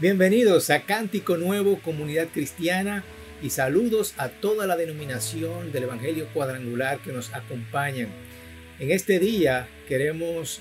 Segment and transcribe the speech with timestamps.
[0.00, 3.02] Bienvenidos a Cántico Nuevo, Comunidad Cristiana,
[3.42, 8.06] y saludos a toda la denominación del Evangelio Cuadrangular que nos acompañan.
[8.78, 10.60] En este día queremos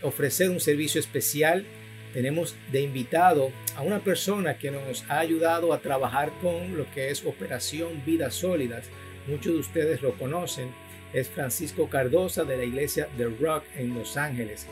[0.00, 1.66] ofrecer un servicio especial.
[2.14, 7.10] Tenemos de invitado a una persona que nos ha ayudado a trabajar con lo que
[7.10, 8.86] es Operación Vidas Sólidas.
[9.26, 10.70] Muchos de ustedes lo conocen.
[11.12, 14.66] Es Francisco Cardosa de la iglesia The Rock en Los Ángeles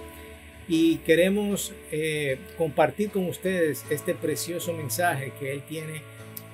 [0.68, 6.02] y queremos eh, compartir con ustedes este precioso mensaje que Él tiene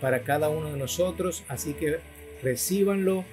[0.01, 1.45] para cada uno de nosotros.
[1.48, 1.98] Así que
[2.43, 3.25] recíbanlo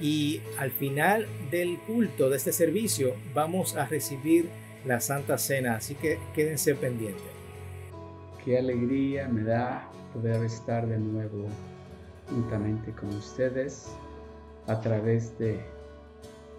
[0.00, 4.48] y al final del culto de este servicio vamos a recibir
[4.84, 5.76] la Santa Cena.
[5.76, 7.22] Así que quédense pendientes.
[8.44, 11.46] Qué alegría me da poder estar de nuevo
[12.28, 13.86] juntamente con ustedes
[14.66, 15.60] a través de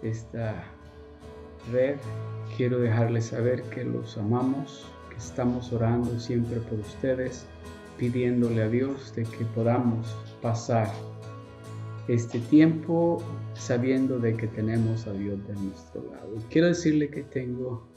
[0.02, 0.64] esta
[1.72, 1.96] red
[2.56, 7.46] quiero dejarles saber que los amamos, que estamos orando siempre por ustedes,
[7.98, 10.88] pidiéndole a Dios de que podamos pasar
[12.08, 13.22] este tiempo
[13.54, 16.36] sabiendo de que tenemos a Dios de nuestro lado.
[16.50, 17.88] Quiero decirle que tengo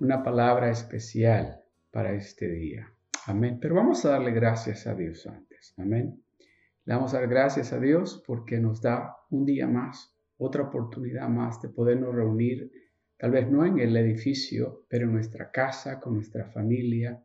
[0.00, 2.92] una palabra especial para este día.
[3.26, 3.58] Amén.
[3.60, 5.74] Pero vamos a darle gracias a Dios antes.
[5.76, 6.22] Amén.
[6.84, 11.28] Le vamos a dar gracias a Dios porque nos da un día más, otra oportunidad
[11.28, 12.70] más de podernos reunir
[13.18, 17.22] tal vez no en el edificio, pero en nuestra casa, con nuestra familia.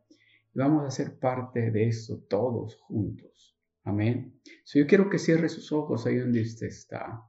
[0.52, 3.56] Y vamos a ser parte de eso todos juntos.
[3.84, 4.40] Amén.
[4.64, 7.22] So, yo quiero que cierre sus ojos ahí donde usted está.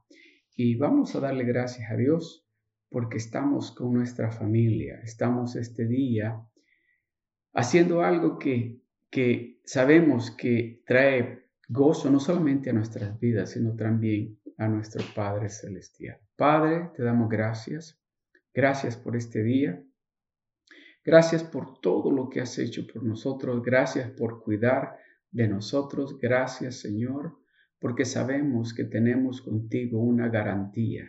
[0.54, 2.46] Y vamos a darle gracias a Dios
[2.88, 5.00] porque estamos con nuestra familia.
[5.02, 6.42] Estamos este día
[7.52, 14.38] haciendo algo que, que sabemos que trae gozo no solamente a nuestras vidas, sino también
[14.56, 16.18] a nuestro Padre Celestial.
[16.36, 18.00] Padre, te damos gracias
[18.56, 19.84] Gracias por este día.
[21.04, 23.62] Gracias por todo lo que has hecho por nosotros.
[23.62, 24.96] Gracias por cuidar
[25.30, 26.18] de nosotros.
[26.18, 27.36] Gracias, Señor,
[27.78, 31.04] porque sabemos que tenemos contigo una garantía.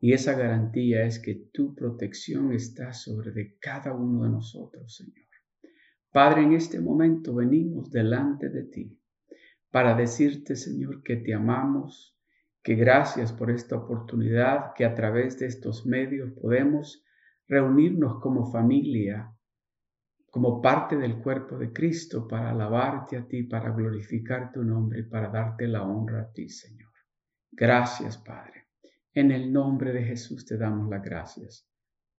[0.00, 5.26] Y esa garantía es que tu protección está sobre de cada uno de nosotros, Señor.
[6.12, 9.00] Padre, en este momento venimos delante de ti
[9.70, 12.15] para decirte, Señor, que te amamos,
[12.66, 17.06] que gracias por esta oportunidad que a través de estos medios podemos
[17.46, 19.32] reunirnos como familia,
[20.32, 25.28] como parte del cuerpo de Cristo para alabarte a ti, para glorificar tu nombre para
[25.28, 26.90] darte la honra a ti, Señor.
[27.52, 28.66] Gracias, Padre.
[29.14, 31.70] En el nombre de Jesús te damos las gracias.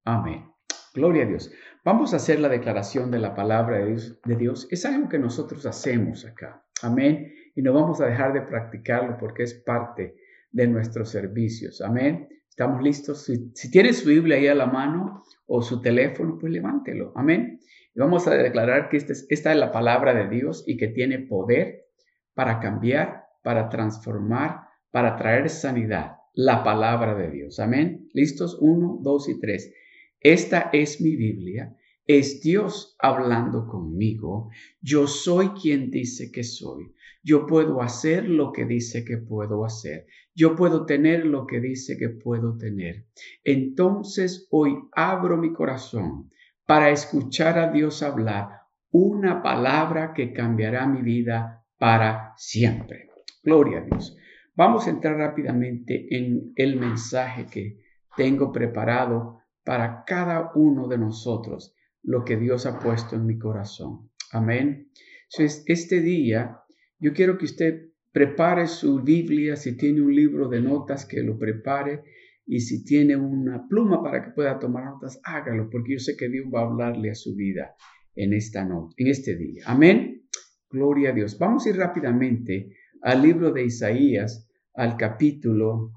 [0.05, 0.49] Amén.
[0.93, 1.51] Gloria a Dios.
[1.83, 4.21] Vamos a hacer la declaración de la palabra de Dios.
[4.23, 4.65] de Dios.
[4.71, 6.65] Es algo que nosotros hacemos acá.
[6.83, 7.33] Amén.
[7.53, 10.15] Y no vamos a dejar de practicarlo porque es parte
[10.51, 11.81] de nuestros servicios.
[11.81, 12.27] Amén.
[12.49, 13.25] ¿Estamos listos?
[13.25, 17.13] Si, si tiene su Biblia ahí a la mano o su teléfono, pues levántelo.
[17.15, 17.59] Amén.
[17.93, 20.87] Y vamos a declarar que esta es, esta es la palabra de Dios y que
[20.87, 21.85] tiene poder
[22.33, 26.17] para cambiar, para transformar, para traer sanidad.
[26.33, 27.59] La palabra de Dios.
[27.59, 28.09] Amén.
[28.13, 28.57] ¿Listos?
[28.59, 29.73] Uno, dos y tres.
[30.19, 31.75] Esta es mi Biblia.
[32.07, 34.49] Es Dios hablando conmigo.
[34.81, 36.93] Yo soy quien dice que soy.
[37.21, 40.07] Yo puedo hacer lo que dice que puedo hacer.
[40.33, 43.07] Yo puedo tener lo que dice que puedo tener.
[43.43, 46.31] Entonces hoy abro mi corazón
[46.65, 53.09] para escuchar a Dios hablar una palabra que cambiará mi vida para siempre.
[53.43, 54.15] Gloria a Dios.
[54.55, 57.79] Vamos a entrar rápidamente en el mensaje que
[58.15, 61.75] tengo preparado para cada uno de nosotros,
[62.07, 64.09] lo que Dios ha puesto en mi corazón.
[64.31, 64.89] Amén.
[65.29, 66.61] Entonces, este día
[66.99, 71.37] yo quiero que usted prepare su Biblia, si tiene un libro de notas, que lo
[71.37, 72.03] prepare.
[72.45, 76.29] Y si tiene una pluma para que pueda tomar notas, hágalo, porque yo sé que
[76.29, 77.75] Dios va a hablarle a su vida
[78.15, 79.63] en esta noche, en este día.
[79.65, 80.23] Amén.
[80.69, 81.37] Gloria a Dios.
[81.37, 85.91] Vamos a ir rápidamente al libro de Isaías, al capítulo.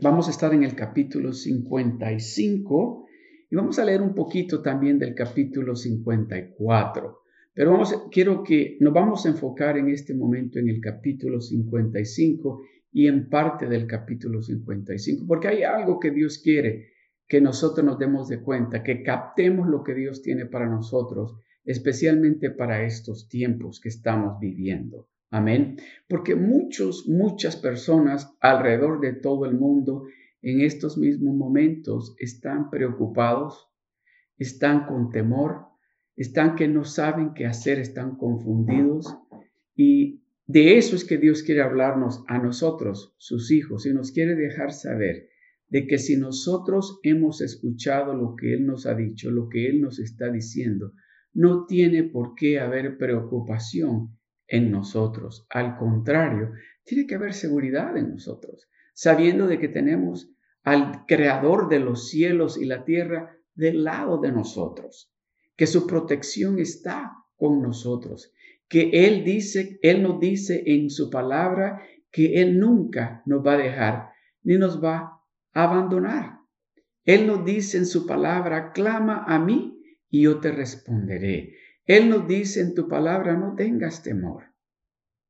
[0.00, 3.07] Vamos a estar en el capítulo 55
[3.50, 7.22] y vamos a leer un poquito también del capítulo 54.
[7.54, 12.62] Pero vamos, quiero que nos vamos a enfocar en este momento en el capítulo 55
[12.92, 16.90] y en parte del capítulo 55, porque hay algo que Dios quiere
[17.26, 22.50] que nosotros nos demos de cuenta, que captemos lo que Dios tiene para nosotros, especialmente
[22.50, 25.08] para estos tiempos que estamos viviendo.
[25.30, 25.76] Amén.
[26.08, 30.04] Porque muchos, muchas personas alrededor de todo el mundo
[30.42, 33.68] en estos mismos momentos están preocupados,
[34.36, 35.66] están con temor,
[36.16, 39.16] están que no saben qué hacer, están confundidos.
[39.74, 44.34] Y de eso es que Dios quiere hablarnos a nosotros, sus hijos, y nos quiere
[44.34, 45.28] dejar saber
[45.68, 49.80] de que si nosotros hemos escuchado lo que Él nos ha dicho, lo que Él
[49.80, 50.92] nos está diciendo,
[51.34, 55.46] no tiene por qué haber preocupación en nosotros.
[55.50, 56.52] Al contrario,
[56.84, 60.28] tiene que haber seguridad en nosotros, sabiendo de que tenemos
[60.64, 65.14] al creador de los cielos y la tierra del lado de nosotros,
[65.54, 68.32] que su protección está con nosotros,
[68.66, 71.80] que Él dice, Él nos dice en su palabra
[72.10, 74.08] que Él nunca nos va a dejar
[74.42, 75.22] ni nos va
[75.52, 76.40] a abandonar.
[77.04, 79.80] Él nos dice en su palabra, clama a mí
[80.10, 81.54] y yo te responderé.
[81.84, 84.46] Él nos dice en tu palabra, no tengas temor,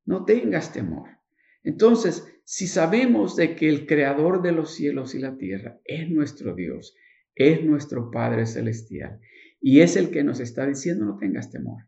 [0.06, 1.18] no tengas temor.
[1.62, 6.54] Entonces, si sabemos de que el creador de los cielos y la tierra es nuestro
[6.54, 6.96] Dios,
[7.34, 9.20] es nuestro Padre celestial,
[9.60, 11.82] y es el que nos está diciendo, no tengas temor,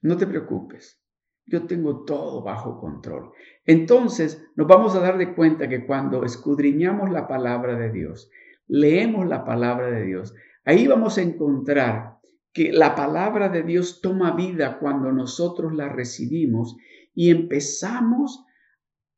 [0.00, 1.02] no te preocupes,
[1.44, 3.32] yo tengo todo bajo control.
[3.66, 8.30] Entonces nos vamos a dar de cuenta que cuando escudriñamos la palabra de Dios,
[8.68, 10.34] leemos la palabra de Dios,
[10.64, 12.20] ahí vamos a encontrar
[12.54, 16.74] que la palabra de Dios toma vida cuando nosotros la recibimos
[17.14, 18.46] y empezamos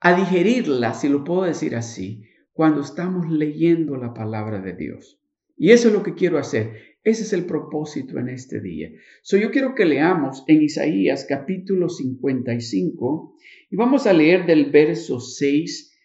[0.01, 5.21] a digerirla, si lo puedo decir así, cuando estamos leyendo la palabra de Dios.
[5.57, 6.97] Y eso es lo que quiero hacer.
[7.03, 8.91] Ese es el propósito en este día.
[9.23, 13.37] So, yo quiero que leamos en Isaías capítulo 55
[13.71, 15.99] y vamos a leer del verso 6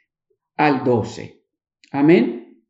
[0.55, 1.41] al 12.
[1.91, 2.63] Amén.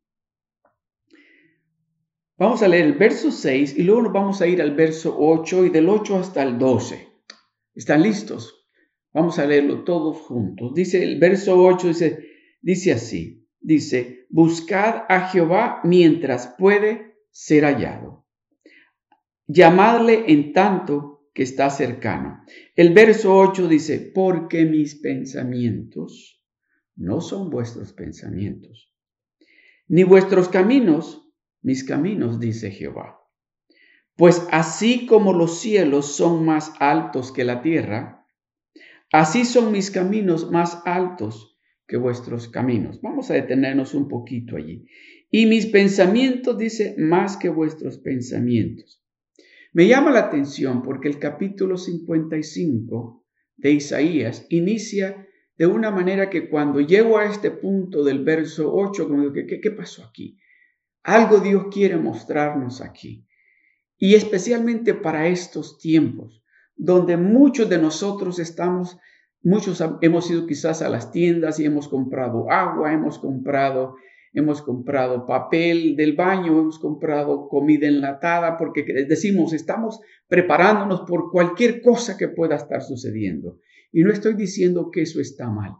[2.38, 5.66] Vamos a leer el verso 6 y luego nos vamos a ir al verso 8
[5.66, 7.08] y del 8 hasta el 12.
[7.74, 8.55] ¿Están listos?
[9.16, 10.74] Vamos a leerlo todos juntos.
[10.74, 12.28] Dice el verso 8, dice,
[12.60, 18.26] dice así, dice, buscad a Jehová mientras puede ser hallado.
[19.46, 22.42] Llamadle en tanto que está cercano.
[22.74, 26.44] El verso 8 dice, porque mis pensamientos
[26.94, 28.92] no son vuestros pensamientos,
[29.88, 31.26] ni vuestros caminos,
[31.62, 33.18] mis caminos, dice Jehová.
[34.14, 38.16] Pues así como los cielos son más altos que la tierra,
[39.12, 43.00] así son mis caminos más altos que vuestros caminos.
[43.00, 44.86] Vamos a detenernos un poquito allí.
[45.30, 49.02] Y mis pensamientos, dice, más que vuestros pensamientos.
[49.72, 53.24] Me llama la atención porque el capítulo 55
[53.56, 55.26] de Isaías inicia
[55.58, 59.60] de una manera que cuando llego a este punto del verso 8, como digo, ¿qué,
[59.60, 60.38] qué pasó aquí?
[61.02, 63.26] Algo Dios quiere mostrarnos aquí.
[63.98, 66.42] Y especialmente para estos tiempos,
[66.76, 68.98] donde muchos de nosotros estamos,
[69.42, 73.96] muchos hemos ido quizás a las tiendas y hemos comprado agua, hemos comprado
[74.36, 81.80] hemos comprado papel del baño, hemos comprado comida enlatada, porque decimos, estamos preparándonos por cualquier
[81.80, 83.58] cosa que pueda estar sucediendo.
[83.92, 85.76] Y no estoy diciendo que eso está mal.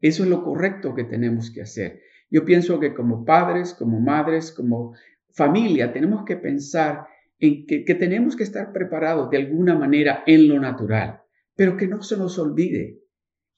[0.00, 2.00] Eso es lo correcto que tenemos que hacer.
[2.30, 4.94] Yo pienso que como padres, como madres, como
[5.34, 7.08] familia, tenemos que pensar
[7.38, 11.22] que, tenemos que estar preparados de alguna manera en lo natural,
[11.54, 12.98] pero que no se nos olvide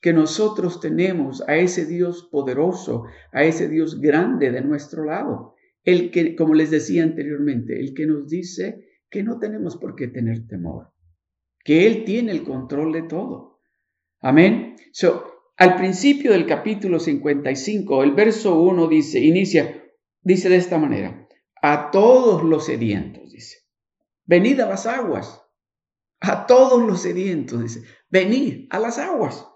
[0.00, 5.55] que nosotros tenemos a ese Dios poderoso, a ese Dios grande de nuestro lado.
[5.85, 10.09] El que, como les decía anteriormente, el que nos dice que no tenemos por qué
[10.09, 10.93] tener temor,
[11.65, 13.61] que Él tiene el control de todo.
[14.21, 14.77] Amén.
[14.93, 15.25] So,
[15.56, 19.85] al principio del capítulo 55, el verso 1 dice, inicia,
[20.23, 21.29] dice de esta manera,
[21.61, 23.30] a todos los sedientos,
[24.25, 25.43] venid a las aguas,
[26.20, 29.46] a todos los sedientos, dice, venid a las aguas.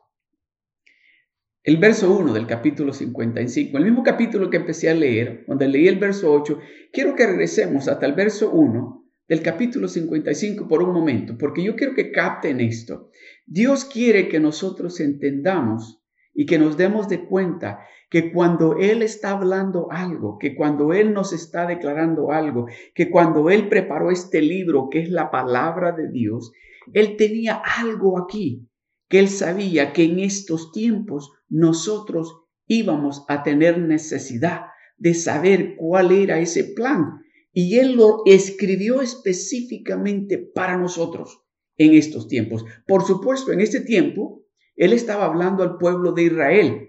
[1.62, 5.88] El verso 1 del capítulo 55, el mismo capítulo que empecé a leer, donde leí
[5.88, 6.58] el verso 8,
[6.92, 11.74] quiero que regresemos hasta el verso 1 del capítulo 55 por un momento, porque yo
[11.74, 13.10] quiero que capten esto.
[13.46, 16.03] Dios quiere que nosotros entendamos
[16.34, 21.12] y que nos demos de cuenta que cuando Él está hablando algo, que cuando Él
[21.12, 26.10] nos está declarando algo, que cuando Él preparó este libro que es la palabra de
[26.10, 26.52] Dios,
[26.92, 28.68] Él tenía algo aquí
[29.08, 32.36] que él sabía que en estos tiempos nosotros
[32.66, 34.62] íbamos a tener necesidad
[34.96, 37.20] de saber cuál era ese plan.
[37.52, 41.42] Y él lo escribió específicamente para nosotros
[41.76, 42.64] en estos tiempos.
[42.86, 44.43] Por supuesto, en este tiempo,
[44.76, 46.88] él estaba hablando al pueblo de Israel,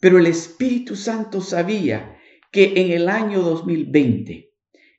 [0.00, 2.16] pero el Espíritu Santo sabía
[2.52, 4.52] que en el año 2020,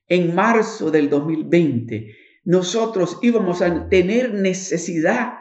[0.07, 2.15] en marzo del 2020,
[2.45, 5.33] nosotros íbamos a tener necesidad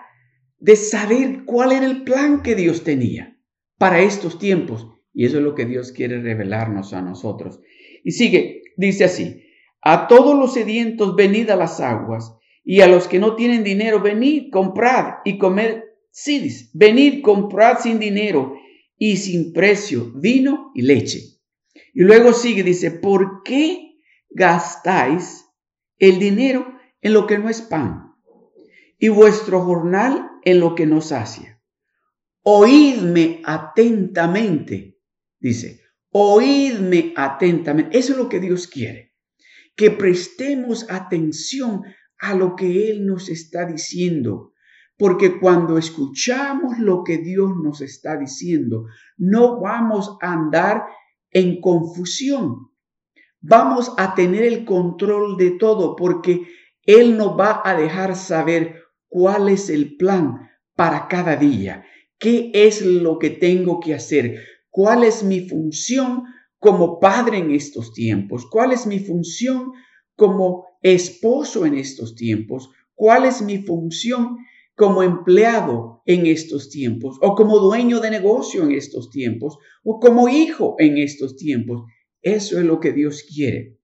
[0.58, 3.38] de saber cuál era el plan que Dios tenía
[3.78, 4.88] para estos tiempos.
[5.12, 7.60] Y eso es lo que Dios quiere revelarnos a nosotros.
[8.04, 9.44] Y sigue, dice así,
[9.82, 12.36] a todos los sedientos venid a las aguas,
[12.68, 15.82] y a los que no tienen dinero, venid, comprad y comed.
[16.18, 18.54] Sí, venid, comprad sin dinero
[18.96, 21.20] y sin precio vino y leche.
[21.92, 23.98] Y luego sigue, dice, ¿por qué
[24.30, 25.44] gastáis
[25.98, 28.14] el dinero en lo que no es pan,
[28.98, 31.60] y vuestro jornal en lo que no sacia.
[32.42, 34.98] Oídme atentamente,
[35.38, 37.98] dice, oídme atentamente.
[37.98, 39.14] Eso es lo que Dios quiere,
[39.74, 41.82] que prestemos atención
[42.18, 44.54] a lo que Él nos está diciendo.
[44.98, 48.86] Porque cuando escuchamos lo que Dios nos está diciendo,
[49.18, 50.84] no vamos a andar
[51.30, 52.70] en confusión.
[53.40, 56.46] Vamos a tener el control de todo porque
[56.82, 58.76] Él nos va a dejar saber
[59.08, 61.84] cuál es el plan para cada día,
[62.18, 66.24] qué es lo que tengo que hacer, cuál es mi función
[66.58, 69.72] como padre en estos tiempos, cuál es mi función
[70.16, 74.38] como esposo en estos tiempos, cuál es mi función
[74.76, 80.28] como empleado en estos tiempos, o como dueño de negocio en estos tiempos, o como
[80.28, 81.82] hijo en estos tiempos.
[82.22, 83.78] Eso es lo que Dios quiere.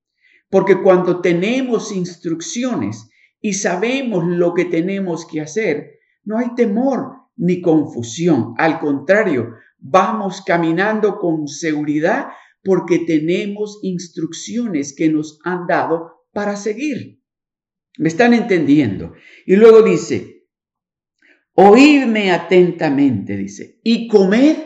[0.51, 3.09] Porque cuando tenemos instrucciones
[3.41, 8.55] y sabemos lo que tenemos que hacer, no hay temor ni confusión.
[8.59, 12.29] Al contrario, vamos caminando con seguridad
[12.63, 17.21] porque tenemos instrucciones que nos han dado para seguir.
[17.99, 19.15] ¿Me están entendiendo?
[19.47, 20.42] Y luego dice,
[21.55, 24.57] Oídme atentamente, dice, y comed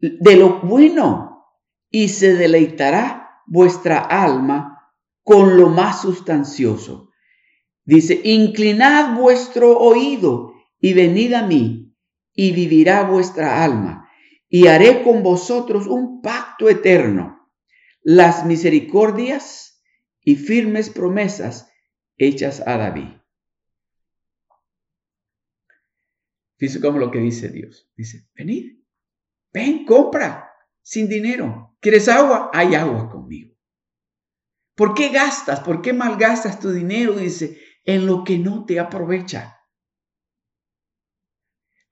[0.00, 1.44] de lo bueno,
[1.90, 4.92] y se deleitará vuestra alma
[5.24, 7.10] con lo más sustancioso.
[7.84, 11.96] Dice, inclinad vuestro oído y venid a mí,
[12.32, 14.08] y vivirá vuestra alma,
[14.48, 17.48] y haré con vosotros un pacto eterno,
[18.02, 19.82] las misericordias
[20.20, 21.72] y firmes promesas
[22.18, 23.08] hechas a David.
[26.58, 27.90] Fíjese cómo lo que dice Dios.
[27.96, 28.78] Dice, venid,
[29.52, 30.50] ven, compra,
[30.82, 31.76] sin dinero.
[31.80, 32.50] ¿Quieres agua?
[32.52, 33.54] Hay agua conmigo.
[34.74, 35.60] ¿Por qué gastas?
[35.60, 37.14] ¿Por qué malgastas tu dinero?
[37.14, 39.56] Dice, en lo que no te aprovecha.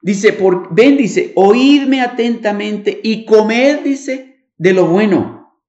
[0.03, 5.63] Dice, por, ven, dice, oídme atentamente y comed, dice, de lo bueno.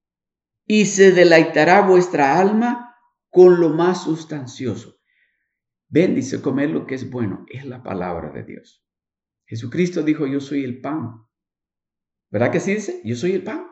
[0.65, 2.97] Y se deleitará vuestra alma
[3.29, 4.97] con lo más sustancioso.
[5.87, 7.45] Ven, dice, comer lo que es bueno.
[7.47, 8.84] Es la palabra de Dios.
[9.45, 11.25] Jesucristo dijo, yo soy el pan.
[12.29, 13.01] ¿Verdad que sí dice?
[13.03, 13.67] Yo soy el pan.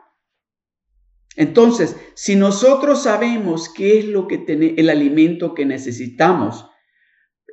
[1.36, 6.66] Entonces, si nosotros sabemos qué es lo que tiene el alimento que necesitamos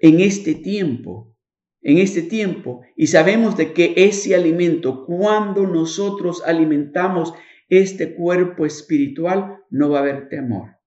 [0.02, 1.36] en este tiempo,
[1.82, 7.34] en este tiempo, y sabemos de que ese alimento, cuando nosotros alimentamos
[7.70, 10.78] este cuerpo espiritual, no va a haber temor,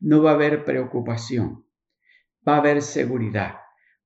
[0.00, 1.64] no va a haber preocupación,
[2.46, 3.54] va a haber seguridad,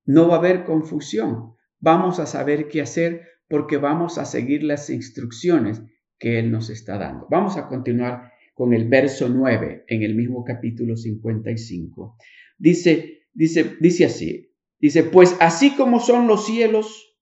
[0.04, 4.90] no va a haber confusión, vamos a saber qué hacer porque vamos a seguir las
[4.90, 5.82] instrucciones
[6.18, 7.26] que Él nos está dando.
[7.30, 12.16] Vamos a continuar con el verso 9 en el mismo capítulo 55.
[12.58, 17.16] Dice, dice, dice así, dice, pues así como son los cielos,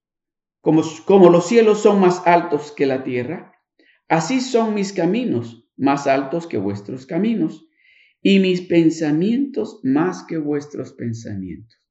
[0.60, 3.52] como, como los cielos son más altos que la tierra,
[4.08, 7.68] así son mis caminos más altos que vuestros caminos
[8.22, 11.85] y mis pensamientos más que vuestros pensamientos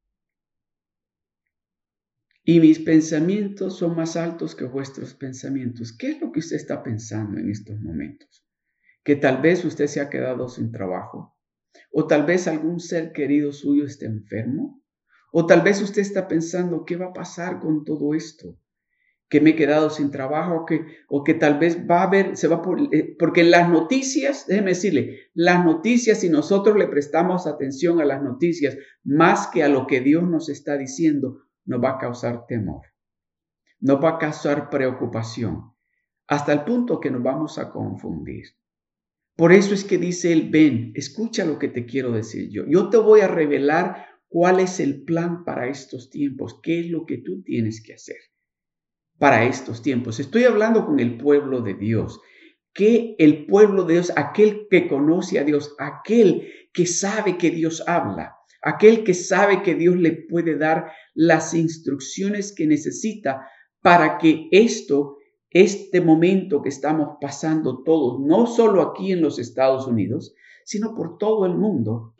[2.47, 5.91] y mis pensamientos son más altos que vuestros pensamientos.
[5.97, 8.45] ¿Qué es lo que usted está pensando en estos momentos?
[9.03, 11.35] Que tal vez usted se ha quedado sin trabajo,
[11.91, 14.83] o tal vez algún ser querido suyo esté enfermo,
[15.31, 18.59] o tal vez usted está pensando, ¿qué va a pasar con todo esto?
[19.27, 22.37] Que me he quedado sin trabajo, o que, o que tal vez va a haber,
[22.37, 27.47] se va por, eh, porque las noticias, déjeme decirle, las noticias, si nosotros le prestamos
[27.47, 31.91] atención a las noticias más que a lo que Dios nos está diciendo, nos va
[31.91, 32.81] a causar temor,
[33.79, 35.73] nos va a causar preocupación,
[36.27, 38.45] hasta el punto que nos vamos a confundir.
[39.35, 42.63] Por eso es que dice él, ven, escucha lo que te quiero decir yo.
[42.67, 47.05] Yo te voy a revelar cuál es el plan para estos tiempos, qué es lo
[47.05, 48.17] que tú tienes que hacer
[49.17, 50.19] para estos tiempos.
[50.19, 52.19] Estoy hablando con el pueblo de Dios,
[52.73, 57.83] que el pueblo de Dios, aquel que conoce a Dios, aquel que sabe que Dios
[57.87, 63.47] habla, aquel que sabe que Dios le puede dar las instrucciones que necesita
[63.81, 65.17] para que esto,
[65.51, 70.33] este momento que estamos pasando todos, no solo aquí en los Estados Unidos,
[70.65, 72.15] sino por todo el mundo,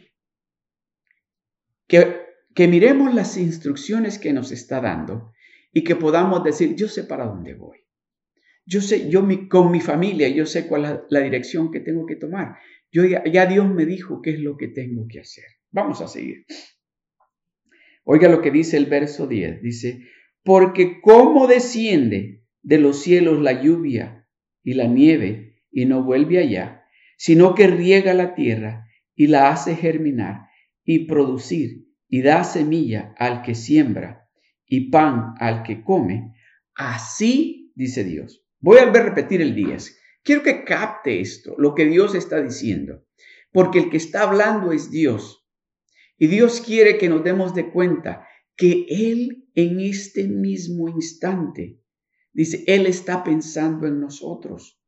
[1.88, 2.16] que,
[2.54, 5.32] que miremos las instrucciones que nos está dando
[5.74, 7.80] y que podamos decir, yo sé para dónde voy.
[8.68, 12.16] Yo sé, yo con mi familia, yo sé cuál es la, dirección que tengo que
[12.16, 12.58] tomar.
[12.92, 15.55] Yo ya Dios me dijo qué es lo que tengo que hacer.
[15.76, 16.46] Vamos a seguir.
[18.06, 19.62] Oiga lo que dice el verso 10.
[19.62, 20.06] Dice,
[20.42, 24.26] porque cómo desciende de los cielos la lluvia
[24.64, 26.86] y la nieve y no vuelve allá,
[27.18, 30.48] sino que riega la tierra y la hace germinar
[30.86, 34.30] y producir y da semilla al que siembra
[34.66, 36.36] y pan al que come,
[36.74, 38.46] así dice Dios.
[38.62, 40.00] Voy a repetir el 10.
[40.24, 43.04] Quiero que capte esto, lo que Dios está diciendo,
[43.52, 45.45] porque el que está hablando es Dios.
[46.18, 51.80] Y Dios quiere que nos demos de cuenta que Él en este mismo instante,
[52.34, 54.82] dice, Él está pensando en nosotros.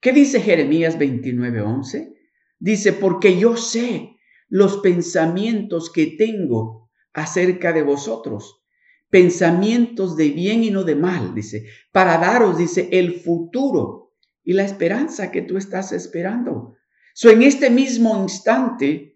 [0.00, 2.14] ¿Qué dice Jeremías 29:11?
[2.58, 4.16] Dice, porque yo sé
[4.48, 8.64] los pensamientos que tengo acerca de vosotros,
[9.10, 14.64] pensamientos de bien y no de mal, dice, para daros, dice, el futuro y la
[14.64, 16.76] esperanza que tú estás esperando.
[17.14, 19.07] So, en este mismo instante,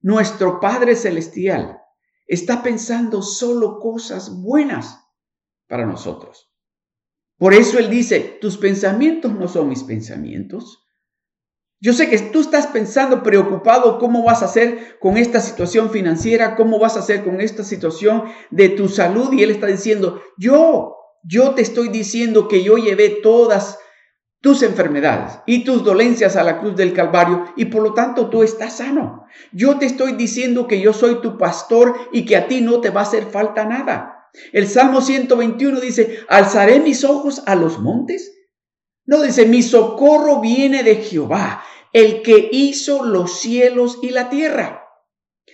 [0.00, 1.80] nuestro Padre Celestial
[2.26, 5.00] está pensando solo cosas buenas
[5.66, 6.52] para nosotros.
[7.36, 10.84] Por eso Él dice, tus pensamientos no son mis pensamientos,
[11.82, 16.54] yo sé que tú estás pensando preocupado cómo vas a hacer con esta situación financiera,
[16.54, 20.94] cómo vas a hacer con esta situación de tu salud y Él está diciendo, yo,
[21.24, 23.78] yo te estoy diciendo que yo llevé todas
[24.40, 28.42] tus enfermedades y tus dolencias a la cruz del Calvario y por lo tanto tú
[28.42, 29.26] estás sano.
[29.52, 32.90] Yo te estoy diciendo que yo soy tu pastor y que a ti no te
[32.90, 34.30] va a hacer falta nada.
[34.52, 38.32] El Salmo 121 dice, alzaré mis ojos a los montes.
[39.04, 44.80] No dice, mi socorro viene de Jehová, el que hizo los cielos y la tierra.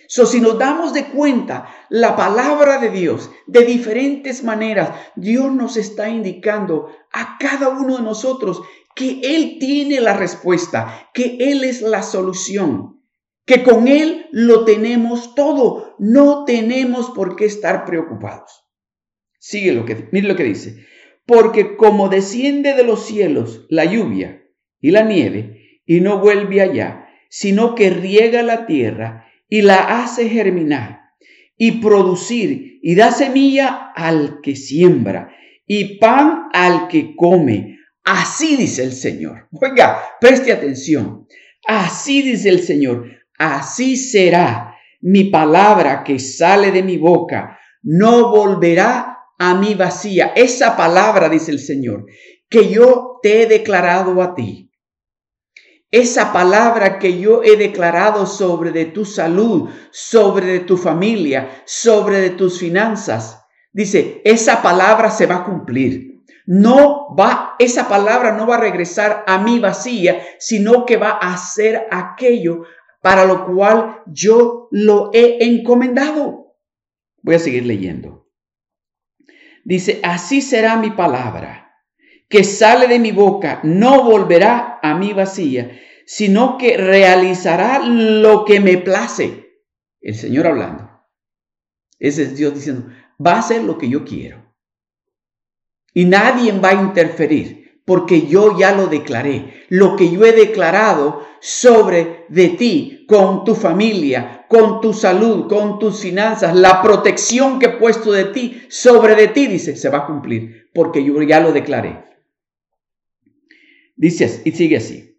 [0.09, 5.75] So, si nos damos de cuenta la palabra de Dios de diferentes maneras, Dios nos
[5.75, 8.61] está indicando a cada uno de nosotros
[8.95, 13.01] que Él tiene la respuesta, que Él es la solución,
[13.45, 18.65] que con Él lo tenemos todo, no tenemos por qué estar preocupados.
[19.39, 20.85] Sigue lo que, mire lo que dice,
[21.25, 24.43] porque como desciende de los cielos la lluvia
[24.79, 30.29] y la nieve, y no vuelve allá, sino que riega la tierra y la hace
[30.29, 31.01] germinar
[31.57, 35.36] y producir y da semilla al que siembra
[35.67, 37.77] y pan al que come.
[38.03, 39.47] Así dice el Señor.
[39.51, 41.27] Oiga, preste atención.
[41.67, 43.05] Así dice el Señor.
[43.37, 47.59] Así será mi palabra que sale de mi boca.
[47.83, 50.31] No volverá a mi vacía.
[50.35, 52.05] Esa palabra, dice el Señor,
[52.49, 54.67] que yo te he declarado a ti
[55.91, 62.19] esa palabra que yo he declarado sobre de tu salud, sobre de tu familia, sobre
[62.19, 63.36] de tus finanzas.
[63.71, 66.23] Dice, esa palabra se va a cumplir.
[66.45, 71.33] No va, esa palabra no va a regresar a mí vacía, sino que va a
[71.33, 72.63] hacer aquello
[73.01, 76.55] para lo cual yo lo he encomendado.
[77.21, 78.29] Voy a seguir leyendo.
[79.63, 81.67] Dice, así será mi palabra
[82.29, 88.59] que sale de mi boca no volverá a mí vacía, sino que realizará lo que
[88.59, 89.45] me place.
[90.01, 90.89] El Señor hablando.
[91.99, 92.89] Ese es Dios diciendo,
[93.25, 94.45] va a hacer lo que yo quiero.
[95.93, 99.65] Y nadie va a interferir, porque yo ya lo declaré.
[99.69, 105.79] Lo que yo he declarado sobre de ti, con tu familia, con tu salud, con
[105.79, 109.99] tus finanzas, la protección que he puesto de ti, sobre de ti, dice, se va
[109.99, 112.03] a cumplir, porque yo ya lo declaré.
[113.95, 115.17] Dice y sigue así.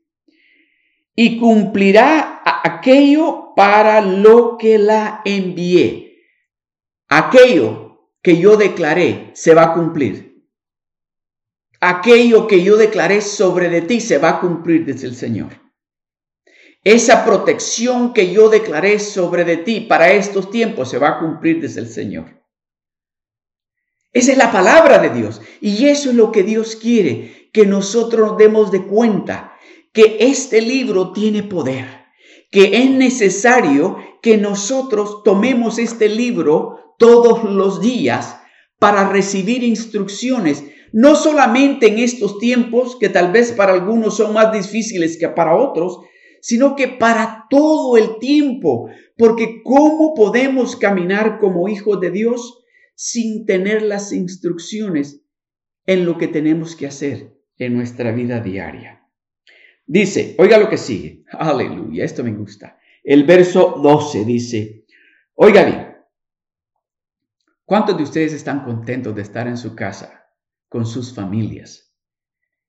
[1.16, 6.22] Y cumplirá aquello para lo que la envié.
[7.08, 7.87] Aquello
[8.28, 10.44] que yo declaré se va a cumplir.
[11.80, 15.48] Aquello que yo declaré sobre de ti se va a cumplir, dice el Señor.
[16.84, 21.62] Esa protección que yo declaré sobre de ti para estos tiempos se va a cumplir,
[21.62, 22.26] desde el Señor.
[24.12, 25.40] Esa es la palabra de Dios.
[25.62, 29.54] Y eso es lo que Dios quiere que nosotros nos demos de cuenta
[29.94, 31.86] que este libro tiene poder,
[32.50, 38.38] que es necesario que nosotros tomemos este libro todos los días
[38.78, 44.52] para recibir instrucciones, no solamente en estos tiempos, que tal vez para algunos son más
[44.52, 46.00] difíciles que para otros,
[46.42, 52.62] sino que para todo el tiempo, porque ¿cómo podemos caminar como hijos de Dios
[52.94, 55.22] sin tener las instrucciones
[55.86, 57.38] en lo que tenemos que hacer?
[57.58, 59.04] en nuestra vida diaria.
[59.86, 61.24] Dice, oiga lo que sigue.
[61.30, 62.78] Aleluya, esto me gusta.
[63.02, 64.84] El verso 12 dice,
[65.34, 65.87] oiga bien,
[67.68, 70.24] ¿cuántos de ustedes están contentos de estar en su casa
[70.70, 71.94] con sus familias?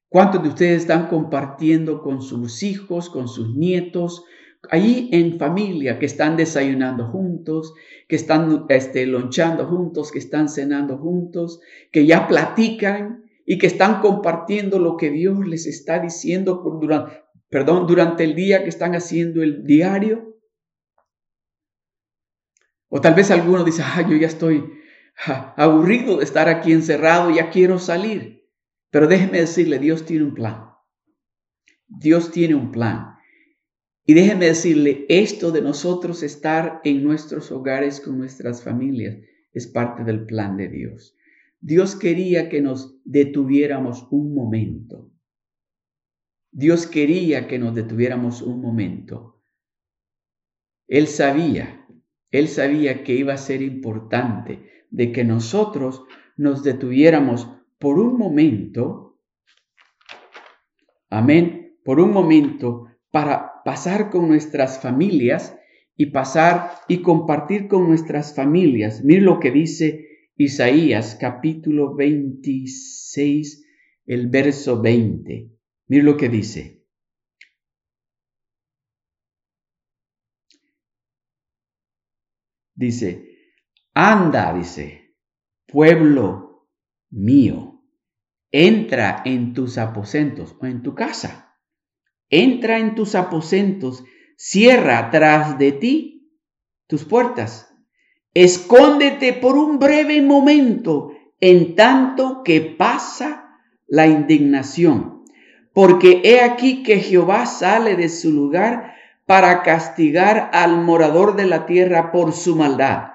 [0.09, 4.25] ¿Cuántos de ustedes están compartiendo con sus hijos, con sus nietos,
[4.69, 7.73] ahí en familia, que están desayunando juntos,
[8.09, 11.61] que están este, lonchando juntos, que están cenando juntos,
[11.93, 17.87] que ya platican, y que están compartiendo lo que Dios les está diciendo durante, perdón,
[17.87, 20.37] durante el día que están haciendo el diario.
[22.89, 24.78] O tal vez alguno dice, ah, yo ya estoy
[25.25, 28.47] aburrido de estar aquí encerrado, ya quiero salir.
[28.89, 30.69] Pero déjeme decirle, Dios tiene un plan.
[31.87, 33.15] Dios tiene un plan.
[34.05, 39.17] Y déjeme decirle, esto de nosotros estar en nuestros hogares con nuestras familias
[39.51, 41.15] es parte del plan de Dios.
[41.59, 45.11] Dios quería que nos detuviéramos un momento.
[46.51, 49.43] Dios quería que nos detuviéramos un momento.
[50.87, 51.85] Él sabía,
[52.31, 56.03] él sabía que iba a ser importante de que nosotros
[56.37, 57.47] nos detuviéramos
[57.77, 59.19] por un momento.
[61.09, 65.55] Amén, por un momento para pasar con nuestras familias
[65.95, 69.03] y pasar y compartir con nuestras familias.
[69.03, 73.65] Mire lo que dice Isaías capítulo 26,
[74.05, 75.49] el verso 20.
[75.87, 76.79] Mire lo que dice.
[82.75, 83.28] Dice,
[84.07, 85.15] anda, dice,
[85.67, 86.67] pueblo
[87.09, 87.83] mío,
[88.51, 91.57] entra en tus aposentos o en tu casa.
[92.29, 94.03] Entra en tus aposentos,
[94.37, 96.31] cierra tras de ti
[96.87, 97.69] tus puertas
[98.33, 103.57] Escóndete por un breve momento en tanto que pasa
[103.87, 105.23] la indignación,
[105.73, 108.93] porque he aquí que Jehová sale de su lugar
[109.25, 113.13] para castigar al morador de la tierra por su maldad,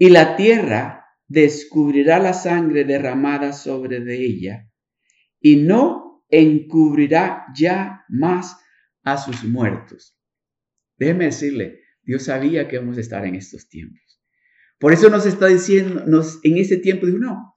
[0.00, 4.66] y la tierra descubrirá la sangre derramada sobre de ella,
[5.38, 8.56] y no encubrirá ya más
[9.02, 10.18] a sus muertos.
[10.96, 14.22] Déjeme decirle, Dios sabía que vamos a estar en estos tiempos.
[14.78, 17.54] Por eso nos está diciendo, nos, en ese tiempo dijo, no,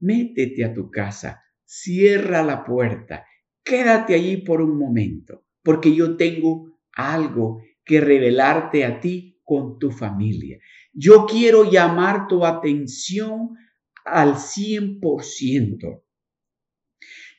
[0.00, 3.26] métete a tu casa, cierra la puerta,
[3.62, 9.90] quédate allí por un momento, porque yo tengo algo que revelarte a ti con tu
[9.90, 10.58] familia.
[10.92, 13.50] Yo quiero llamar tu atención
[14.04, 16.02] al 100%.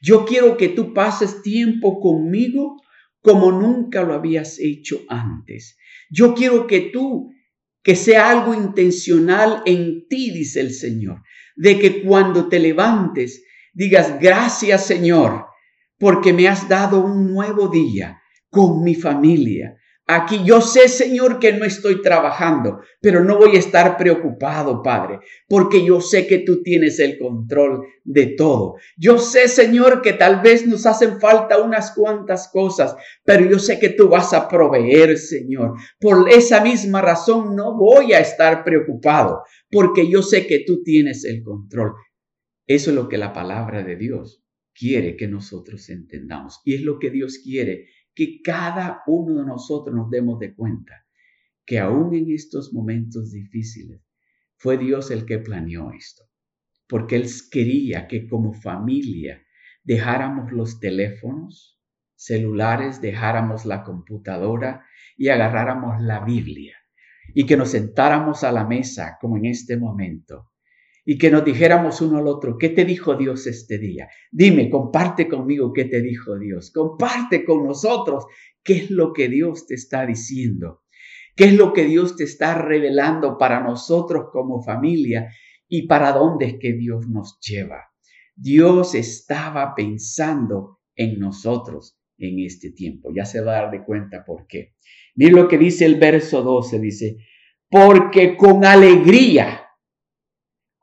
[0.02, 2.82] Yo quiero que tú pases tiempo conmigo
[3.22, 5.78] como nunca lo habías hecho antes.
[6.10, 7.32] Yo quiero que tú
[7.84, 11.22] que sea algo intencional en ti, dice el Señor,
[11.56, 15.46] de que cuando te levantes digas, gracias Señor,
[15.98, 21.54] porque me has dado un nuevo día con mi familia, Aquí yo sé, Señor, que
[21.54, 26.62] no estoy trabajando, pero no voy a estar preocupado, Padre, porque yo sé que tú
[26.62, 28.76] tienes el control de todo.
[28.98, 33.80] Yo sé, Señor, que tal vez nos hacen falta unas cuantas cosas, pero yo sé
[33.80, 35.76] que tú vas a proveer, Señor.
[36.02, 41.24] Por esa misma razón no voy a estar preocupado, porque yo sé que tú tienes
[41.24, 41.94] el control.
[42.68, 46.60] Eso es lo que la palabra de Dios quiere que nosotros entendamos.
[46.66, 51.06] Y es lo que Dios quiere que cada uno de nosotros nos demos de cuenta
[51.65, 54.02] que aún en estos momentos difíciles
[54.56, 56.23] fue Dios el que planeó esto,
[56.88, 59.41] porque Él quería que como familia
[59.84, 61.82] dejáramos los teléfonos
[62.15, 64.86] celulares, dejáramos la computadora
[65.17, 66.78] y agarráramos la Biblia
[67.34, 70.53] y que nos sentáramos a la mesa como en este momento
[71.06, 74.08] y que nos dijéramos uno al otro, ¿qué te dijo Dios este día?
[74.32, 76.72] Dime, comparte conmigo qué te dijo Dios.
[76.72, 78.26] Comparte con nosotros
[78.63, 80.84] qué es lo que Dios te está diciendo.
[81.36, 85.30] ¿Qué es lo que Dios te está revelando para nosotros como familia
[85.68, 87.89] y para dónde es que Dios nos lleva?
[88.36, 93.12] Dios estaba pensando en nosotros en este tiempo.
[93.13, 94.76] Ya se va a dar de cuenta por qué.
[95.16, 97.18] Mira lo que dice el verso 12, dice,
[97.70, 99.62] porque con alegría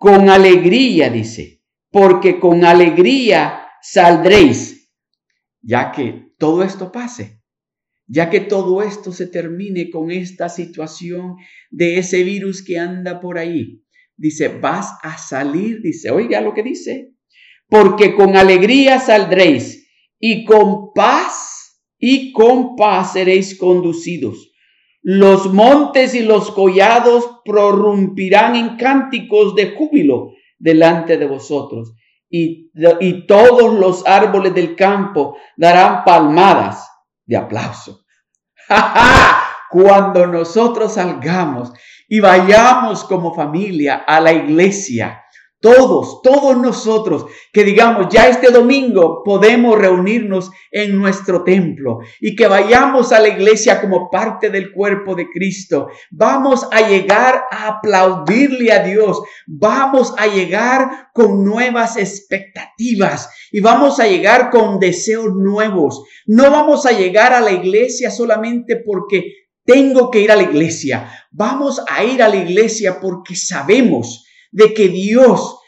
[0.00, 4.90] con alegría, dice, porque con alegría saldréis,
[5.60, 7.42] ya que todo esto pase,
[8.06, 11.36] ya que todo esto se termine con esta situación
[11.70, 13.84] de ese virus que anda por ahí.
[14.16, 17.12] Dice, vas a salir, dice, oiga lo que dice,
[17.68, 19.86] porque con alegría saldréis
[20.18, 24.49] y con paz y con paz seréis conducidos
[25.02, 31.94] los montes y los collados prorrumpirán en cánticos de júbilo delante de vosotros,
[32.28, 36.88] y, y todos los árboles del campo darán palmadas
[37.26, 38.04] de aplauso.
[39.70, 41.72] Cuando nosotros salgamos
[42.08, 45.19] y vayamos como familia a la iglesia,
[45.60, 52.46] todos, todos nosotros, que digamos, ya este domingo podemos reunirnos en nuestro templo y que
[52.46, 55.88] vayamos a la iglesia como parte del cuerpo de Cristo.
[56.10, 59.20] Vamos a llegar a aplaudirle a Dios.
[59.46, 66.04] Vamos a llegar con nuevas expectativas y vamos a llegar con deseos nuevos.
[66.24, 69.34] No vamos a llegar a la iglesia solamente porque
[69.66, 71.26] tengo que ir a la iglesia.
[71.30, 75.60] Vamos a ir a la iglesia porque sabemos de que Dios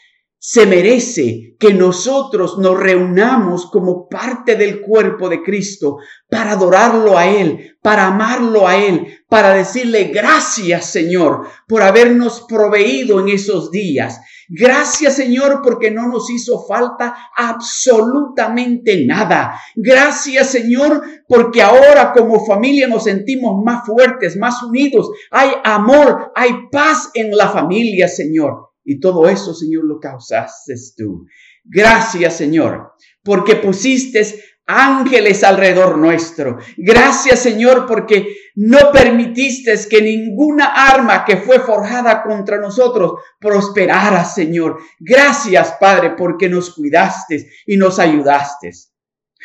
[0.44, 7.28] se merece que nosotros nos reunamos como parte del cuerpo de Cristo para adorarlo a
[7.28, 14.18] Él, para amarlo a Él, para decirle gracias Señor por habernos proveído en esos días.
[14.48, 19.60] Gracias Señor porque no nos hizo falta absolutamente nada.
[19.76, 25.08] Gracias Señor porque ahora como familia nos sentimos más fuertes, más unidos.
[25.30, 28.71] Hay amor, hay paz en la familia Señor.
[28.84, 31.26] Y todo eso, Señor, lo causaste tú.
[31.64, 32.92] Gracias, Señor,
[33.22, 34.24] porque pusiste
[34.66, 36.58] ángeles alrededor nuestro.
[36.76, 44.78] Gracias, Señor, porque no permitiste que ninguna arma que fue forjada contra nosotros prosperara, Señor.
[44.98, 48.70] Gracias, Padre, porque nos cuidaste y nos ayudaste.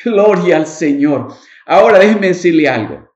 [0.03, 1.33] Gloria al Señor.
[1.65, 3.06] Ahora déjeme decirle algo.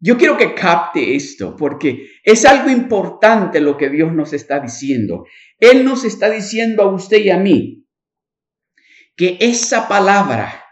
[0.00, 5.24] Yo quiero que capte esto porque es algo importante lo que Dios nos está diciendo.
[5.58, 7.84] Él nos está diciendo a usted y a mí
[9.16, 10.64] que esa palabra,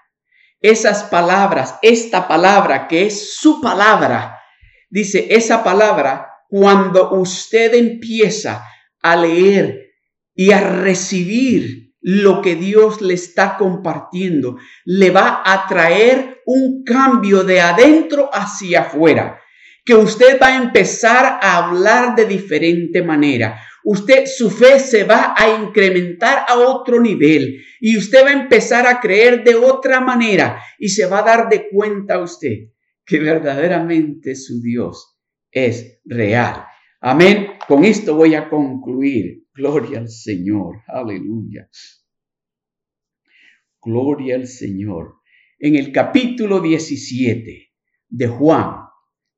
[0.60, 4.40] esas palabras, esta palabra que es su palabra,
[4.88, 8.64] dice esa palabra, cuando usted empieza
[9.02, 9.90] a leer
[10.32, 17.42] y a recibir lo que Dios le está compartiendo, le va a traer un cambio
[17.42, 19.40] de adentro hacia afuera,
[19.84, 25.34] que usted va a empezar a hablar de diferente manera usted, su fe se va
[25.36, 30.60] a incrementar a otro nivel y usted va a empezar a creer de otra manera
[30.76, 32.72] y se va a dar de cuenta usted
[33.04, 35.16] que verdaderamente su Dios
[35.52, 36.66] es real.
[37.00, 37.52] Amén.
[37.68, 39.45] Con esto voy a concluir.
[39.56, 40.82] Gloria al Señor.
[40.86, 41.68] Aleluya.
[43.82, 45.14] Gloria al Señor.
[45.58, 47.72] En el capítulo 17
[48.08, 48.80] de Juan,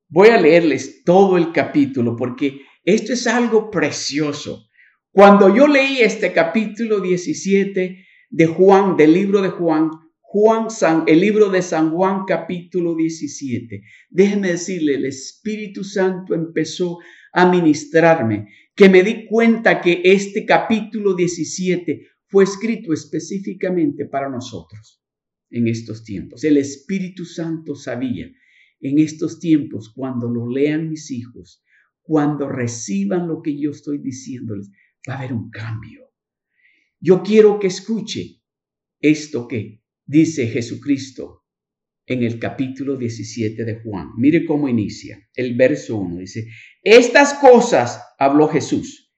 [0.08, 4.66] voy a leerles todo el capítulo porque esto es algo precioso.
[5.12, 11.20] Cuando yo leí este capítulo 17 de Juan, del libro de Juan, Juan San, el
[11.20, 16.98] libro de San Juan capítulo 17, déjeme decirle, el Espíritu Santo empezó
[17.32, 25.02] a ministrarme, que me di cuenta que este capítulo 17 fue escrito específicamente para nosotros
[25.50, 26.44] en estos tiempos.
[26.44, 28.30] El Espíritu Santo sabía
[28.78, 31.64] en estos tiempos, cuando lo lean mis hijos,
[32.02, 34.70] cuando reciban lo que yo estoy diciéndoles,
[35.08, 36.12] va a haber un cambio.
[37.00, 38.44] Yo quiero que escuche
[39.00, 41.42] esto que dice Jesucristo
[42.08, 44.12] en el capítulo 17 de Juan.
[44.16, 45.18] Mire cómo inicia.
[45.34, 46.48] El verso 1 dice,
[46.82, 49.12] estas cosas habló Jesús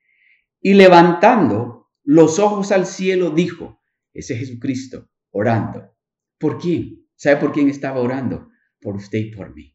[0.61, 3.81] y levantando los ojos al cielo dijo,
[4.13, 5.95] ese Jesucristo orando.
[6.39, 7.07] ¿Por quién?
[7.15, 8.49] ¿Sabe por quién estaba orando?
[8.81, 9.75] Por usted y por mí.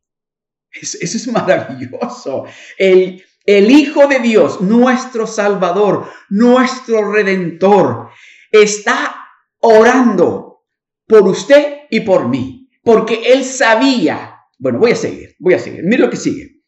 [0.72, 2.46] Eso, es maravilloso.
[2.78, 8.10] El Hijo de Dios, nuestro Salvador, nuestro Redentor,
[8.52, 9.16] está
[9.60, 10.66] orando
[11.08, 12.55] por usted y por mí,
[12.86, 14.38] porque Él sabía.
[14.58, 15.82] Bueno, voy a seguir, voy a seguir.
[15.84, 16.62] Mira lo que sigue.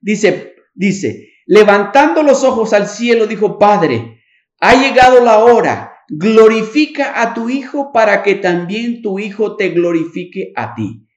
[0.00, 4.22] Dice, dice, levantando los ojos al cielo, dijo, Padre,
[4.60, 5.88] ha llegado la hora.
[6.08, 11.08] Glorifica a tu Hijo para que también tu Hijo te glorifique a ti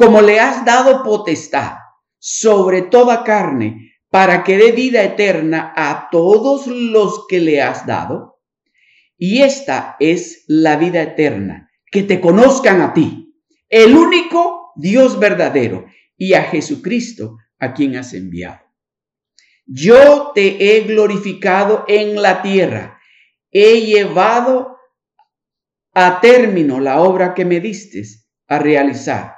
[0.00, 1.74] como le has dado potestad
[2.18, 8.40] sobre toda carne, para que dé vida eterna a todos los que le has dado.
[9.18, 13.19] Y esta es la vida eterna, que te conozcan a ti,
[13.70, 18.60] el único Dios verdadero, y a Jesucristo, a quien has enviado.
[19.64, 23.00] Yo te he glorificado en la tierra,
[23.50, 24.76] he llevado
[25.94, 28.02] a término la obra que me diste
[28.48, 29.36] a realizar.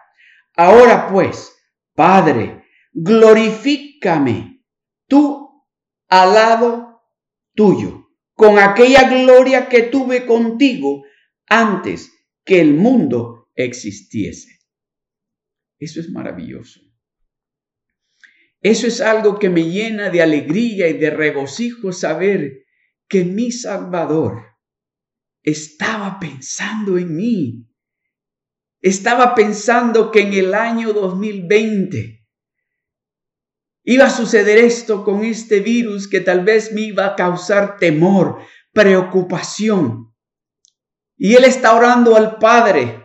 [0.56, 1.54] Ahora pues,
[1.94, 4.64] Padre, glorifícame
[5.06, 5.64] tú
[6.08, 7.02] al lado
[7.54, 11.04] tuyo, con aquella gloria que tuve contigo
[11.46, 12.12] antes
[12.44, 14.58] que el mundo existiese.
[15.78, 16.80] Eso es maravilloso.
[18.60, 22.64] Eso es algo que me llena de alegría y de regocijo saber
[23.08, 24.42] que mi Salvador
[25.42, 27.72] estaba pensando en mí
[28.82, 32.26] estaba pensando que en el año 2020
[33.84, 38.40] iba a suceder esto con este virus que tal vez me iba a causar temor,
[38.72, 40.12] preocupación.
[41.16, 43.01] Y él está orando al Padre.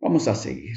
[0.00, 0.76] Vamos a seguir.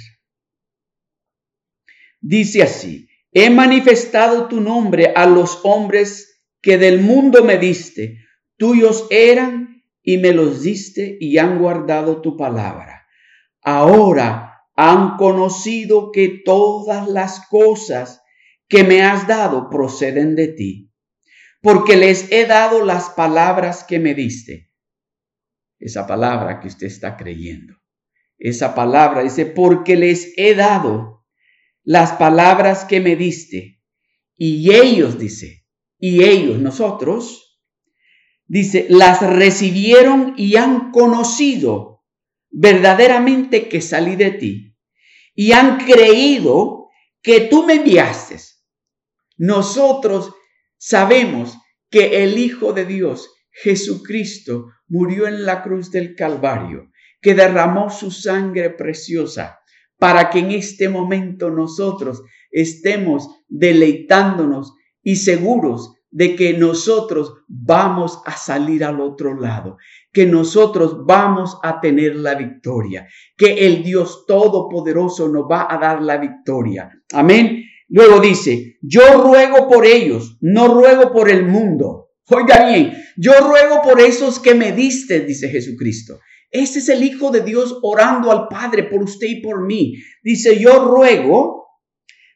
[2.19, 8.19] Dice así, he manifestado tu nombre a los hombres que del mundo me diste.
[8.57, 13.01] Tuyos eran y me los diste y han guardado tu palabra
[13.61, 18.23] ahora han conocido que todas las cosas
[18.67, 20.91] que me has dado proceden de ti,
[21.61, 24.71] porque les he dado las palabras que me diste.
[25.77, 27.80] Esa palabra que usted está creyendo.
[28.43, 31.23] Esa palabra dice, porque les he dado
[31.83, 33.79] las palabras que me diste.
[34.35, 35.67] Y ellos, dice,
[35.99, 37.61] y ellos, nosotros,
[38.47, 42.03] dice, las recibieron y han conocido
[42.49, 44.75] verdaderamente que salí de ti.
[45.35, 46.87] Y han creído
[47.21, 48.37] que tú me enviaste.
[49.37, 50.33] Nosotros
[50.79, 51.59] sabemos
[51.91, 56.90] que el Hijo de Dios, Jesucristo, murió en la cruz del Calvario,
[57.21, 59.59] que derramó su sangre preciosa
[59.97, 68.35] para que en este momento nosotros estemos deleitándonos y seguros de que nosotros vamos a
[68.35, 69.77] salir al otro lado,
[70.11, 73.07] que nosotros vamos a tener la victoria,
[73.37, 76.91] que el Dios Todopoderoso nos va a dar la victoria.
[77.13, 77.63] Amén.
[77.87, 82.09] Luego dice, yo ruego por ellos, no ruego por el mundo.
[82.27, 86.19] Oiga bien, yo ruego por esos que me diste, dice Jesucristo.
[86.51, 89.95] Ese es el Hijo de Dios orando al Padre por usted y por mí.
[90.21, 91.61] Dice, yo ruego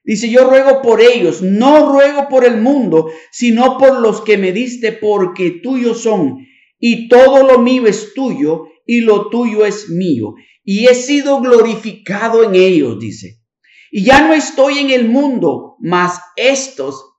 [0.05, 4.51] Dice, yo ruego por ellos, no ruego por el mundo, sino por los que me
[4.51, 6.45] diste, porque tuyos son,
[6.79, 12.43] y todo lo mío es tuyo, y lo tuyo es mío, y he sido glorificado
[12.43, 13.41] en ellos, dice.
[13.89, 17.14] Y ya no estoy en el mundo, mas estos,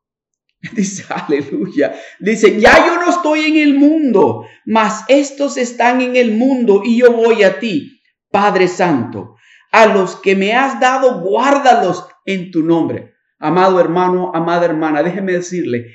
[0.73, 6.33] dice, aleluya, dice, ya yo no estoy en el mundo, mas estos están en el
[6.33, 8.01] mundo, y yo voy a ti,
[8.31, 9.37] Padre Santo.
[9.73, 13.15] A los que me has dado, guárdalos en tu nombre.
[13.39, 15.95] Amado hermano, amada hermana, déjeme decirle,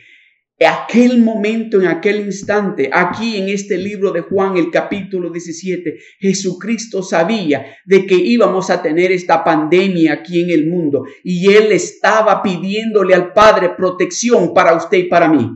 [0.68, 7.02] aquel momento, en aquel instante, aquí en este libro de Juan, el capítulo 17, Jesucristo
[7.02, 12.42] sabía de que íbamos a tener esta pandemia aquí en el mundo y él estaba
[12.42, 15.50] pidiéndole al Padre protección para usted y para mí.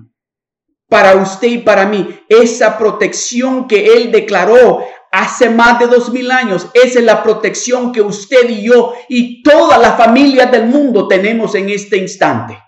[0.87, 6.29] Para usted y para mí, esa protección que él declaró hace más de dos mil
[6.31, 6.67] años.
[6.73, 11.55] Esa es la protección que usted y yo y toda la familia del mundo tenemos
[11.55, 12.64] en este instante.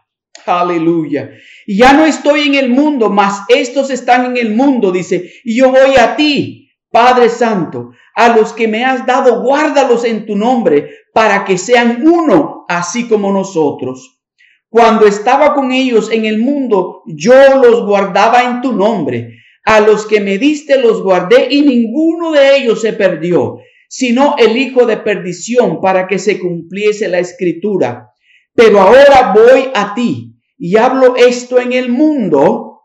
[0.48, 1.32] Aleluya.
[1.66, 5.56] Y ya no estoy en el mundo, mas estos están en el mundo, dice, y
[5.56, 10.36] yo voy a ti, Padre Santo, a los que me has dado, guárdalos en tu
[10.36, 14.22] nombre, para que sean uno, así como nosotros.
[14.70, 20.06] Cuando estaba con ellos en el mundo, yo los guardaba en tu nombre a los
[20.06, 23.58] que me diste los guardé y ninguno de ellos se perdió,
[23.90, 28.14] sino el hijo de perdición para que se cumpliese la escritura.
[28.56, 30.27] Pero ahora voy a ti
[30.58, 32.82] y hablo esto en el mundo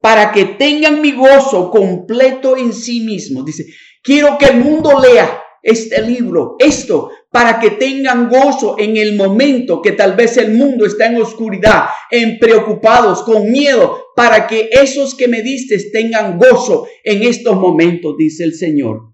[0.00, 3.44] para que tengan mi gozo completo en sí mismo.
[3.44, 3.66] Dice,
[4.02, 9.80] quiero que el mundo lea este libro, esto, para que tengan gozo en el momento
[9.80, 15.14] que tal vez el mundo está en oscuridad, en preocupados, con miedo, para que esos
[15.14, 19.12] que me diste tengan gozo en estos momentos, dice el Señor.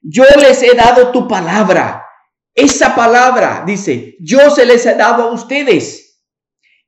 [0.00, 2.04] Yo les he dado tu palabra.
[2.54, 6.03] Esa palabra, dice, yo se les he dado a ustedes.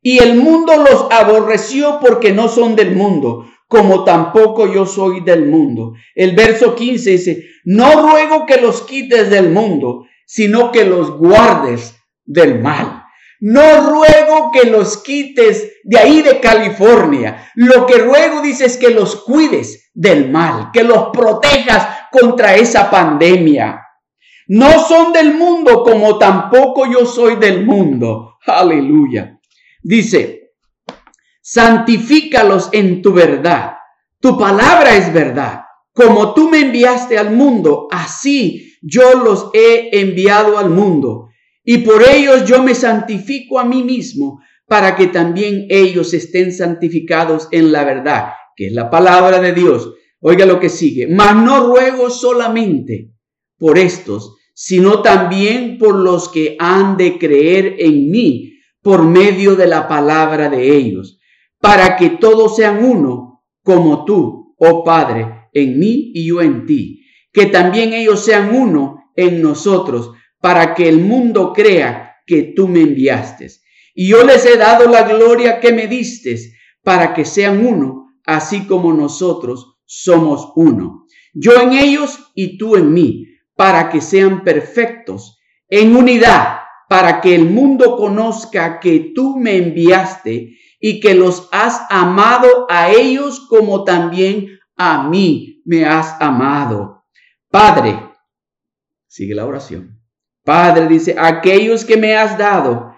[0.09, 5.47] Y el mundo los aborreció porque no son del mundo, como tampoco yo soy del
[5.47, 5.95] mundo.
[6.15, 11.97] El verso 15 dice, no ruego que los quites del mundo, sino que los guardes
[12.25, 13.03] del mal.
[13.41, 17.51] No ruego que los quites de ahí de California.
[17.57, 22.89] Lo que ruego, dice, es que los cuides del mal, que los protejas contra esa
[22.89, 23.83] pandemia.
[24.47, 28.37] No son del mundo como tampoco yo soy del mundo.
[28.47, 29.36] Aleluya.
[29.89, 30.51] Dice,
[31.41, 33.75] santifícalos en tu verdad.
[34.21, 35.61] Tu palabra es verdad.
[35.93, 41.29] Como tú me enviaste al mundo, así yo los he enviado al mundo.
[41.63, 47.47] Y por ellos yo me santifico a mí mismo, para que también ellos estén santificados
[47.53, 49.95] en la verdad, que es la palabra de Dios.
[50.19, 51.07] Oiga lo que sigue.
[51.07, 53.13] Mas no ruego solamente
[53.57, 58.46] por estos, sino también por los que han de creer en mí
[58.87, 61.19] por medio de la palabra de ellos,
[61.61, 67.05] para que todos sean uno, como tú, oh Padre, en mí y yo en ti.
[67.33, 72.83] Que también ellos sean uno en nosotros, para que el mundo crea que tú me
[72.83, 73.49] enviaste.
[73.93, 76.37] Y yo les he dado la gloria que me diste,
[76.85, 81.07] para que sean uno, así como nosotros somos uno.
[81.35, 83.27] Yo en ellos y tú en mí,
[83.57, 90.57] para que sean perfectos, en unidad, para que el mundo conozca que tú me enviaste
[90.81, 97.05] y que los has amado a ellos como también a mí me has amado.
[97.51, 97.99] Padre,
[99.09, 100.01] sigue la oración.
[100.45, 102.95] Padre dice, aquellos que me has dado,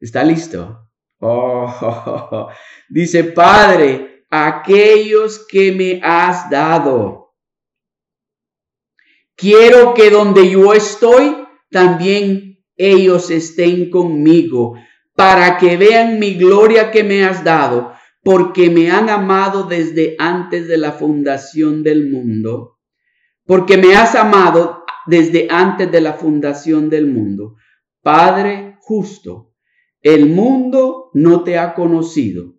[0.00, 0.84] está listo,
[1.26, 2.50] Oh,
[2.90, 7.34] dice, Padre, aquellos que me has dado.
[9.34, 14.74] Quiero que donde yo estoy, también ellos estén conmigo,
[15.14, 20.66] para que vean mi gloria que me has dado, porque me han amado desde antes
[20.66, 22.78] de la fundación del mundo,
[23.44, 27.56] porque me has amado desde antes de la fundación del mundo.
[28.02, 29.54] Padre justo,
[30.00, 32.56] el mundo no te ha conocido,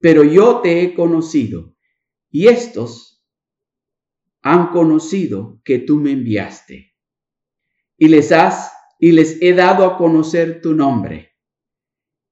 [0.00, 1.74] pero yo te he conocido,
[2.30, 3.24] y estos
[4.42, 6.94] han conocido que tú me enviaste.
[7.96, 11.32] Y les has y les he dado a conocer tu nombre,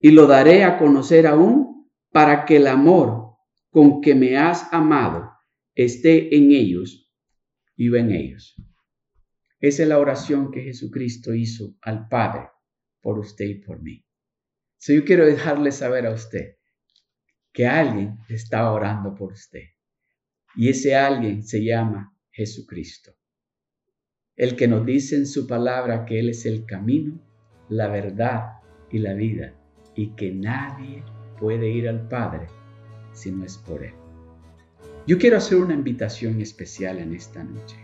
[0.01, 3.37] y lo daré a conocer aún para que el amor
[3.71, 5.31] con que me has amado
[5.75, 7.07] esté en ellos,
[7.77, 8.57] y en ellos.
[9.61, 12.49] Esa es la oración que Jesucristo hizo al Padre
[13.01, 14.05] por usted y por mí.
[14.79, 16.57] So yo quiero dejarle saber a usted
[17.53, 19.65] que alguien está orando por usted.
[20.55, 23.16] Y ese alguien se llama Jesucristo.
[24.37, 27.19] El que nos dice en su palabra que Él es el camino,
[27.71, 28.59] la verdad
[28.91, 29.55] y la vida.
[29.95, 31.03] Y que nadie
[31.41, 32.47] puede ir al Padre
[33.13, 33.95] si no es por Él.
[35.07, 37.79] Yo quiero hacer una invitación especial en esta noche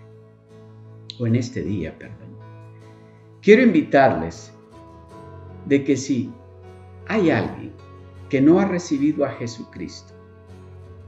[1.18, 2.36] o en este día, perdón.
[3.40, 4.52] Quiero invitarles
[5.66, 6.30] de que si
[7.06, 7.72] hay alguien
[8.28, 10.12] que no ha recibido a Jesucristo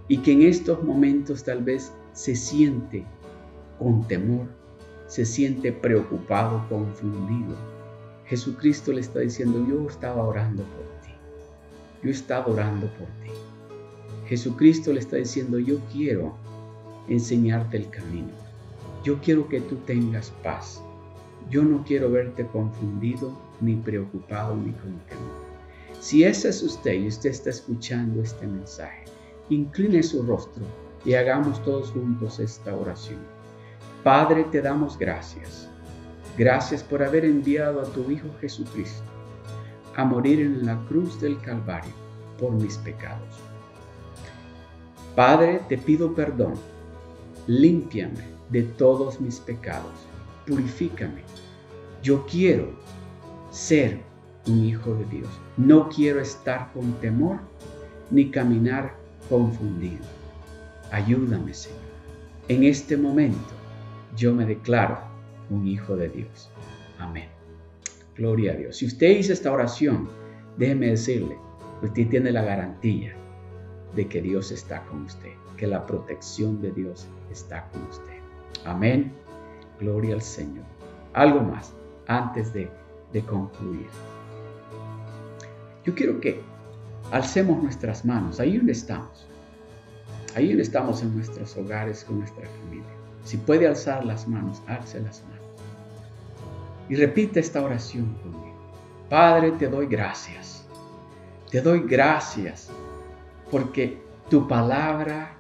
[0.09, 3.05] y que en estos momentos tal vez se siente
[3.79, 4.64] con temor,
[5.15, 7.55] se siente preocupado, confundido,
[8.27, 11.15] Jesucristo le está diciendo, yo estaba orando por ti,
[12.03, 13.31] yo estaba orando por ti.
[14.27, 16.35] Jesucristo le está diciendo, yo quiero
[17.07, 18.33] enseñarte el camino.
[19.05, 20.83] Yo quiero que tú tengas paz.
[21.49, 25.01] Yo no quiero verte confundido, ni preocupado, ni con.
[26.01, 29.05] Si ese es usted y usted está escuchando este mensaje,
[29.49, 30.65] incline su rostro
[31.05, 33.34] y hagamos todos juntos esta oración.
[34.05, 35.67] Padre, te damos gracias.
[36.37, 39.03] Gracias por haber enviado a tu Hijo Jesucristo
[39.97, 41.93] a morir en la cruz del Calvario
[42.39, 43.39] por mis pecados.
[45.17, 46.53] Padre, te pido perdón.
[47.47, 49.95] Límpiame de todos mis pecados.
[50.47, 51.23] Purifícame.
[52.03, 52.75] Yo quiero
[53.51, 54.03] ser
[54.47, 55.31] un hijo de Dios.
[55.57, 57.39] No quiero estar con temor
[58.11, 58.97] ni caminar
[59.31, 60.05] confundido.
[60.91, 61.79] Ayúdame, Señor.
[62.49, 63.54] En este momento
[64.17, 64.99] yo me declaro
[65.51, 66.51] un hijo de Dios.
[66.99, 67.29] Amén.
[68.17, 68.77] Gloria a Dios.
[68.77, 70.09] Si usted hizo esta oración,
[70.57, 71.37] déjeme decirle,
[71.83, 73.15] usted tiene la garantía
[73.95, 78.19] de que Dios está con usted, que la protección de Dios está con usted.
[78.65, 79.13] Amén.
[79.81, 80.65] Gloria al Señor.
[81.13, 81.75] Algo más
[82.07, 82.71] antes de,
[83.29, 83.87] concluir.
[85.85, 86.41] Yo quiero que
[87.13, 89.29] alcemos nuestras manos ahí donde estamos.
[90.35, 93.04] Ahí donde estamos en nuestros hogares con nuestra familia.
[93.25, 95.35] Si puede alzar las manos, alce las manos.
[96.89, 98.55] Y repite esta oración conmigo.
[99.09, 100.67] Padre, te doy gracias.
[101.51, 102.71] Te doy gracias
[103.51, 105.37] porque tu palabra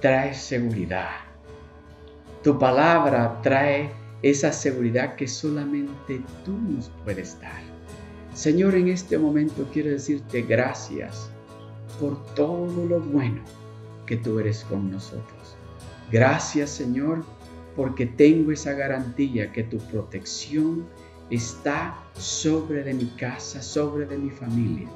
[0.00, 1.10] trae seguridad.
[2.42, 7.62] Tu palabra trae esa seguridad que solamente tú nos puedes dar.
[8.34, 11.30] Señor, en este momento quiero decirte gracias
[12.00, 13.42] por todo lo bueno
[14.06, 15.56] que tú eres con nosotros.
[16.10, 17.24] Gracias, Señor,
[17.76, 20.86] porque tengo esa garantía que tu protección
[21.30, 24.88] está sobre de mi casa, sobre de mi familia,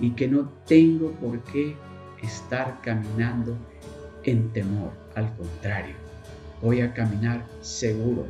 [0.00, 1.74] y que no tengo por qué
[2.22, 3.56] estar caminando
[4.24, 4.92] en temor.
[5.14, 5.94] Al contrario,
[6.60, 8.26] voy a caminar seguro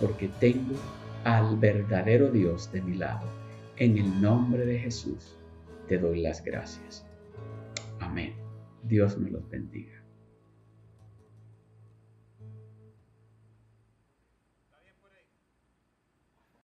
[0.00, 0.76] porque tengo
[1.24, 3.26] al verdadero Dios de mi lado.
[3.76, 5.36] En el nombre de Jesús
[5.88, 7.04] te doy las gracias.
[7.98, 8.34] Amén.
[8.84, 9.99] Dios me los bendiga.